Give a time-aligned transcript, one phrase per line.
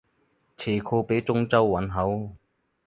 [0.57, 2.35] 詞庫畀中州韻好